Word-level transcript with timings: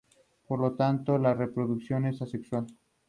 Por 0.47 0.59
lo 0.59 0.73
tanto 0.73 1.19
la 1.19 1.35
reproducción 1.35 2.05
es 2.07 2.23
asexual. 2.23 2.65